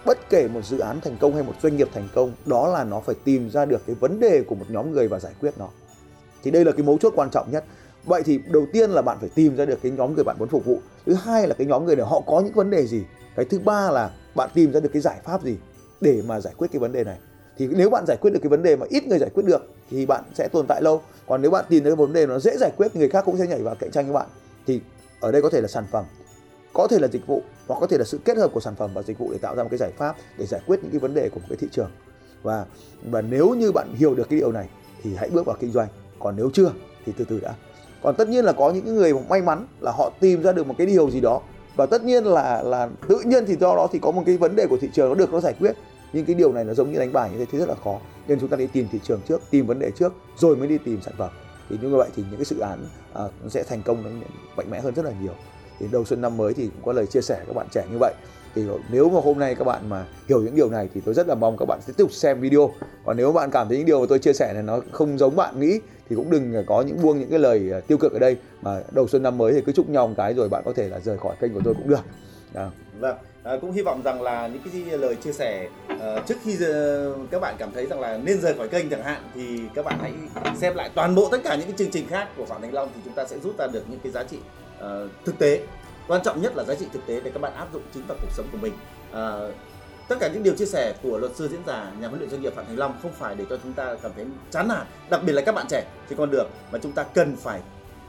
[0.06, 2.84] Bất kể một dự án thành công hay một doanh nghiệp thành công, đó là
[2.84, 5.54] nó phải tìm ra được cái vấn đề của một nhóm người và giải quyết
[5.58, 5.68] nó.
[6.42, 7.64] Thì đây là cái mấu chốt quan trọng nhất.
[8.04, 10.48] Vậy thì đầu tiên là bạn phải tìm ra được cái nhóm người bạn muốn
[10.48, 10.80] phục vụ.
[11.06, 13.04] Thứ hai là cái nhóm người này họ có những vấn đề gì?
[13.36, 15.56] Cái thứ ba là bạn tìm ra được cái giải pháp gì
[16.00, 17.18] để mà giải quyết cái vấn đề này?
[17.58, 19.68] Thì nếu bạn giải quyết được cái vấn đề mà ít người giải quyết được,
[19.90, 21.02] thì bạn sẽ tồn tại lâu.
[21.26, 23.46] Còn nếu bạn tìm thấy vấn đề nó dễ giải quyết, người khác cũng sẽ
[23.46, 24.26] nhảy vào cạnh tranh với bạn.
[24.66, 24.80] Thì
[25.20, 26.04] ở đây có thể là sản phẩm,
[26.72, 28.90] có thể là dịch vụ, hoặc có thể là sự kết hợp của sản phẩm
[28.94, 31.00] và dịch vụ để tạo ra một cái giải pháp để giải quyết những cái
[31.00, 31.90] vấn đề của một cái thị trường.
[32.42, 32.64] Và
[33.02, 34.68] và nếu như bạn hiểu được cái điều này,
[35.02, 35.88] thì hãy bước vào kinh doanh.
[36.18, 36.72] Còn nếu chưa,
[37.06, 37.54] thì từ từ đã.
[38.02, 40.74] Còn tất nhiên là có những người may mắn là họ tìm ra được một
[40.78, 41.40] cái điều gì đó
[41.76, 44.56] và tất nhiên là là tự nhiên thì do đó thì có một cái vấn
[44.56, 45.76] đề của thị trường nó được nó giải quyết.
[46.12, 47.98] Nhưng cái điều này nó giống như đánh bài như thế thì rất là khó.
[48.28, 50.78] Nên chúng ta đi tìm thị trường trước tìm vấn đề trước rồi mới đi
[50.78, 51.30] tìm sản phẩm.
[51.70, 54.10] Thì như vậy thì những cái dự án à, nó sẽ thành công nó
[54.56, 55.32] mạnh mẽ hơn rất là nhiều.
[55.78, 57.96] Thì đầu xuân năm mới thì cũng có lời chia sẻ các bạn trẻ như
[58.00, 58.14] vậy.
[58.54, 61.28] Thì nếu mà hôm nay các bạn mà hiểu những điều này thì tôi rất
[61.28, 62.70] là mong các bạn sẽ tiếp tục xem video.
[63.04, 65.36] Còn nếu bạn cảm thấy những điều mà tôi chia sẻ này nó không giống
[65.36, 65.80] bạn nghĩ
[66.12, 68.36] thì cũng đừng có những buông những cái lời à, tiêu cực ở đây.
[68.62, 70.88] Mà đầu xuân năm mới thì cứ chúc nhau một cái rồi bạn có thể
[70.88, 72.00] là rời khỏi kênh của tôi cũng được.
[72.54, 72.70] À.
[73.00, 76.54] vâng à, cũng hy vọng rằng là những cái lời chia sẻ uh, trước khi
[76.54, 79.84] uh, các bạn cảm thấy rằng là nên rời khỏi kênh chẳng hạn thì các
[79.84, 80.12] bạn hãy
[80.56, 82.88] xem lại toàn bộ tất cả những cái chương trình khác của phạm thành long
[82.94, 84.38] thì chúng ta sẽ rút ra được những cái giá trị
[84.78, 85.60] uh, thực tế.
[86.08, 88.18] Quan trọng nhất là giá trị thực tế để các bạn áp dụng chính vào
[88.22, 88.72] cuộc sống của mình.
[89.10, 89.54] Uh,
[90.12, 92.42] tất cả những điều chia sẻ của luật sư diễn giả nhà huấn luyện doanh
[92.42, 95.20] nghiệp phạm thành long không phải để cho chúng ta cảm thấy chán nản, đặc
[95.26, 95.84] biệt là các bạn trẻ.
[96.08, 97.60] Thì còn được, mà chúng ta cần phải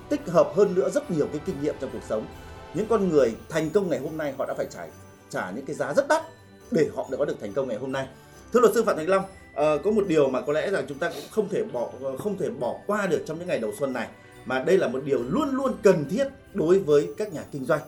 [0.09, 2.25] tích hợp hơn nữa rất nhiều cái kinh nghiệm trong cuộc sống.
[2.73, 4.87] Những con người thành công ngày hôm nay họ đã phải trả
[5.29, 6.23] trả những cái giá rất đắt
[6.71, 8.07] để họ đã có được thành công ngày hôm nay.
[8.53, 10.99] Thưa luật sư phạm thành long ờ, có một điều mà có lẽ rằng chúng
[10.99, 13.71] ta cũng không thể bỏ ờ, không thể bỏ qua được trong những ngày đầu
[13.79, 14.07] xuân này,
[14.45, 17.81] mà đây là một điều luôn luôn cần thiết đối với các nhà kinh doanh.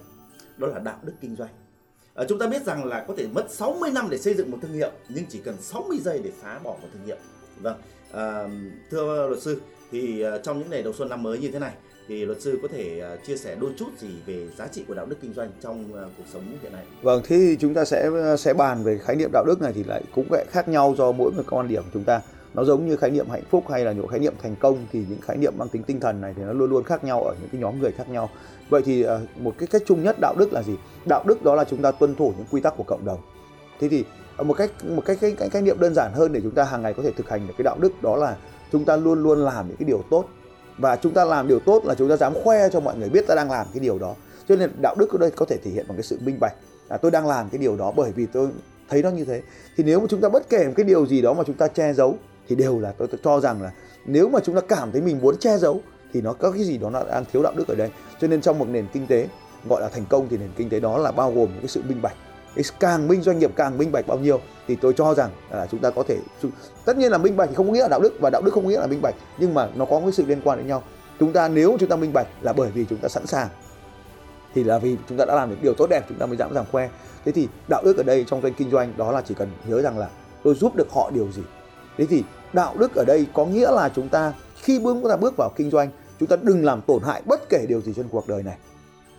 [0.58, 1.65] Đó là đạo đức kinh doanh
[2.16, 4.58] à, chúng ta biết rằng là có thể mất 60 năm để xây dựng một
[4.62, 7.18] thương hiệu nhưng chỉ cần 60 giây để phá bỏ một thương hiệu.
[7.62, 8.48] Vâng à,
[8.92, 11.74] thưa luật sư thì ờ, trong những ngày đầu xuân năm mới như thế này
[12.08, 15.06] thì luật sư có thể chia sẻ đôi chút gì về giá trị của đạo
[15.06, 16.86] đức kinh doanh trong cuộc sống hiện nay?
[17.02, 19.84] Vâng thế thì chúng ta sẽ sẽ bàn về khái niệm đạo đức này thì
[19.84, 22.22] lại cũng lại khác nhau do mỗi một quan điểm của chúng ta
[22.56, 25.06] nó giống như khái niệm hạnh phúc hay là những khái niệm thành công thì
[25.10, 27.36] những khái niệm mang tính tinh thần này thì nó luôn luôn khác nhau ở
[27.42, 28.30] những cái nhóm người khác nhau.
[28.70, 30.78] Vậy thì ờ, một cái cách chung nhất đạo đức là gì?
[31.06, 33.20] Đạo đức đó là chúng ta tuân thủ những quy tắc của cộng đồng.
[33.80, 34.06] Thế thì
[34.38, 36.64] ờ, một cách một cách cái, cái khái niệm đơn giản hơn để chúng ta
[36.64, 38.38] hàng ngày có thể thực hành được cái đạo đức đó là
[38.72, 40.26] chúng ta luôn luôn làm những cái điều tốt.
[40.78, 43.28] Và chúng ta làm điều tốt là chúng ta dám khoe cho mọi người biết
[43.28, 44.16] ta đang làm cái điều đó.
[44.50, 46.54] Cho nên đạo đức ở đây có thể thể hiện bằng cái sự minh bạch
[46.90, 48.48] là tôi đang làm cái điều đó bởi vì tôi
[48.90, 49.42] thấy nó như thế.
[49.78, 51.68] Thì nếu mà chúng ta bất kể một cái điều gì đó mà chúng ta
[51.68, 53.72] che giấu thì đều là tôi, tôi cho rằng là
[54.06, 55.82] nếu mà chúng ta cảm thấy mình muốn che giấu
[56.14, 57.90] thì nó có cái gì đó nó đang thiếu đạo đức ở đây.
[58.22, 59.28] Cho nên trong một nền kinh tế
[59.70, 61.82] gọi là thành công thì nền kinh tế đó là bao gồm những cái sự
[61.88, 62.16] minh bạch.
[62.80, 65.80] Càng minh doanh nghiệp càng minh bạch bao nhiêu thì tôi cho rằng là chúng
[65.80, 66.18] ta có thể
[66.86, 68.54] tất nhiên là minh bạch thì không có nghĩa là đạo đức và đạo đức
[68.54, 70.84] không nghĩa là minh bạch nhưng mà nó có cái sự liên quan đến nhau.
[71.20, 73.48] Chúng ta nếu chúng ta minh bạch là bởi vì chúng ta sẵn sàng
[74.54, 76.54] thì là vì chúng ta đã làm được điều tốt đẹp chúng ta mới dám
[76.54, 76.90] dàng khoe.
[77.26, 79.82] Thế thì đạo đức ở đây trong doanh kinh doanh đó là chỉ cần nhớ
[79.82, 80.10] rằng là
[80.44, 81.42] tôi giúp được họ điều gì.
[81.98, 85.18] Thế thì đạo đức ở đây có nghĩa là chúng ta khi bước chúng ta
[85.18, 88.08] bước vào kinh doanh chúng ta đừng làm tổn hại bất kể điều gì trên
[88.08, 88.58] cuộc đời này.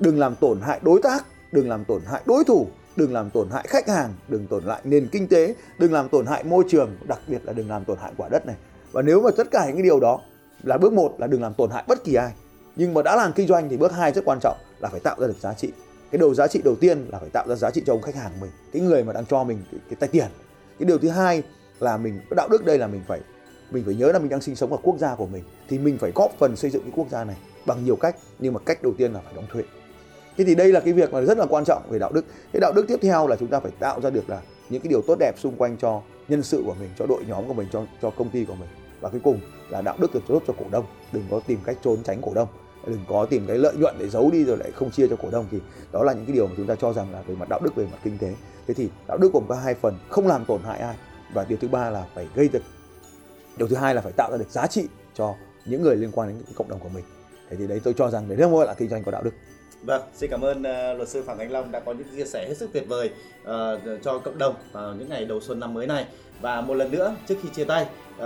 [0.01, 3.51] Đừng làm tổn hại đối tác đừng làm tổn hại đối thủ đừng làm tổn
[3.51, 6.97] hại khách hàng đừng tổn hại nền kinh tế đừng làm tổn hại môi trường
[7.09, 8.57] đặc biệt là đừng làm tổn hại quả đất này.
[8.93, 10.21] Và nếu mà tất cả những cái điều đó
[10.63, 12.33] là bước một là đừng làm tổn hại bất kỳ ai.
[12.77, 15.17] Nhưng mà đã làm kinh doanh thì bước hai rất quan trọng là phải tạo
[15.21, 15.73] ra được giá trị.
[16.11, 18.15] Cái đầu giá trị đầu tiên là phải tạo ra giá trị cho ông khách
[18.15, 20.27] hàng mình cái người mà đang cho mình cái, cái tay tiền.
[20.79, 21.43] Cái điều thứ hai
[21.81, 23.21] là mình đạo đức đây là mình phải
[23.71, 25.99] mình phải nhớ là mình đang sinh sống ở quốc gia của mình, thì mình
[25.99, 27.37] phải góp phần xây dựng cái quốc gia này
[27.67, 29.63] bằng nhiều cách, nhưng mà cách đầu tiên là phải đóng thuế.
[30.37, 32.25] Thế thì đây là cái việc mà rất là quan trọng về đạo đức.
[32.53, 34.91] Cái đạo đức tiếp theo là chúng ta phải tạo ra được là những cái
[34.91, 37.69] điều tốt đẹp xung quanh cho nhân sự của mình, cho đội nhóm của mình,
[37.73, 38.69] cho cho công ty của mình.
[39.01, 40.85] Và cuối cùng là đạo đức được tốt cho cổ đông.
[41.13, 42.49] Đừng có tìm cách trốn tránh cổ đông.
[42.87, 45.29] Đừng có tìm cái lợi nhuận để giấu đi rồi lại không chia cho cổ
[45.33, 45.59] đông, thì
[45.93, 47.75] đó là những cái điều mà chúng ta cho rằng là về mặt đạo đức,
[47.75, 48.35] về mặt kinh tế.
[48.67, 50.97] Thế thì đạo đức gồm có hai phần, không làm tổn hại ai
[51.33, 52.63] và điều thứ ba là phải gây được
[53.57, 55.35] điều thứ hai là phải tạo ra được giá trị cho
[55.65, 57.05] những người liên quan đến cộng đồng của mình.
[57.51, 59.35] Thế thì đấy, tôi cho rằng đấy mới là kinh doanh có đạo đức.
[59.83, 62.45] Vâng, xin cảm ơn uh, luật sư Phạm Khánh Long đã có những chia sẻ
[62.49, 63.11] hết sức tuyệt vời
[63.43, 66.07] uh, cho cộng đồng vào những ngày đầu xuân năm mới này.
[66.41, 67.87] Và một lần nữa, trước khi chia tay,
[68.17, 68.25] uh,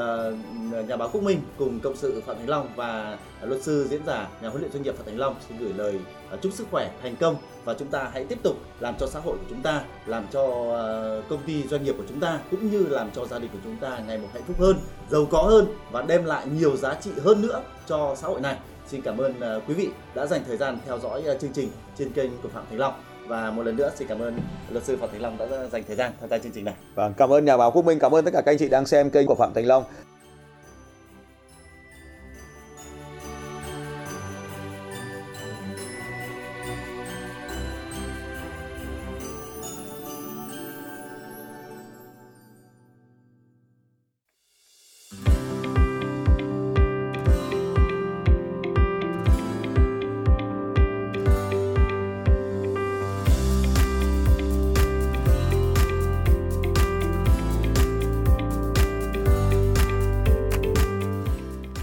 [0.89, 4.29] nhà báo Quốc Minh cùng cộng sự Phạm Thành Long và luật sư diễn giả
[4.43, 5.99] nhà huấn luyện doanh nghiệp Phạm Thành Long xin gửi lời
[6.35, 9.21] uh, chúc sức khỏe, thành công và chúng ta hãy tiếp tục làm cho xã
[9.21, 12.71] hội của chúng ta, làm cho uh, công ty doanh nghiệp của chúng ta cũng
[12.71, 14.77] như làm cho gia đình của chúng ta ngày một hạnh phúc hơn,
[15.11, 18.57] giàu có hơn và đem lại nhiều giá trị hơn nữa cho xã hội này.
[18.91, 21.71] Xin cảm ơn à, quý vị đã dành thời gian theo dõi à, chương trình
[21.99, 22.95] trên kênh của Phạm Thành Long
[23.27, 24.39] và một lần nữa xin cảm ơn
[24.71, 26.75] luật sư Phạm Thành Long đã dành thời gian tham gia chương trình này.
[26.95, 28.87] Vâng, cảm ơn nhà báo Quốc Minh, cảm ơn tất cả các anh chị đang
[28.87, 29.85] xem kênh của Phạm Thành Long.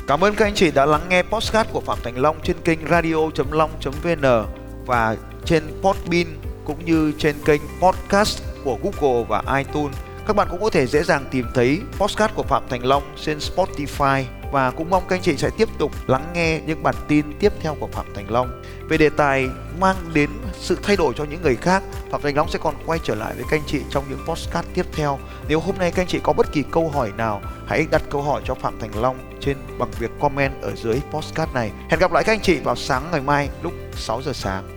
[0.08, 2.80] Cảm ơn các anh chị đã lắng nghe podcast của Phạm Thành Long trên kênh
[2.90, 4.46] radio.long.vn
[4.86, 5.16] và
[5.46, 6.26] trên Podbean
[6.66, 9.98] cũng như trên kênh podcast của Google và iTunes.
[10.28, 13.38] Các bạn cũng có thể dễ dàng tìm thấy podcast của Phạm Thành Long trên
[13.38, 17.26] Spotify và cũng mong các anh chị sẽ tiếp tục lắng nghe những bản tin
[17.40, 18.62] tiếp theo của Phạm Thành Long.
[18.90, 19.48] Về đề tài
[19.80, 23.00] mang đến sự thay đổi cho những người khác, Phạm Thành Long sẽ còn quay
[23.04, 25.20] trở lại với các anh chị trong những podcast tiếp theo.
[25.48, 28.22] Nếu hôm nay các anh chị có bất kỳ câu hỏi nào, hãy đặt câu
[28.22, 31.72] hỏi cho Phạm Thành Long trên bằng việc comment ở dưới podcast này.
[31.90, 34.77] Hẹn gặp lại các anh chị vào sáng ngày mai lúc 6 giờ sáng.